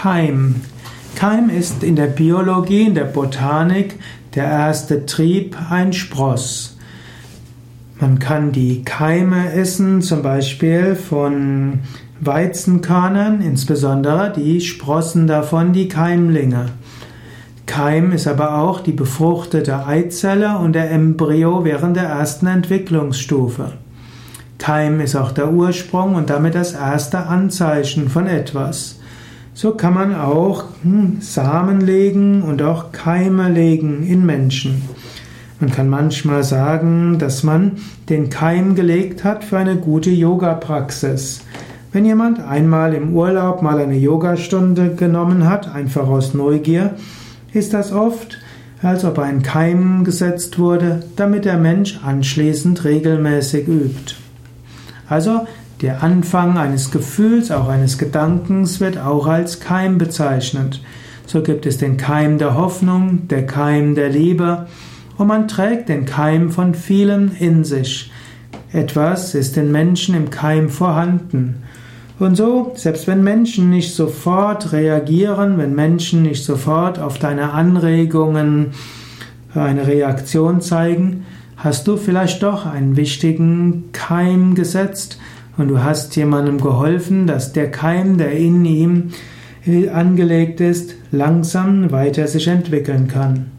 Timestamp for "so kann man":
29.60-30.14